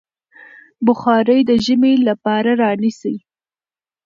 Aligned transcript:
بخارۍ 0.85 1.39
د 1.49 1.51
ژمي 1.65 1.93
لپاره 2.07 2.51
رانيسئ. 2.61 3.15